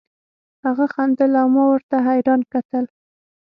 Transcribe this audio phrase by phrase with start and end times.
[0.65, 2.85] هغه خندل او ما ورته حيران کتل.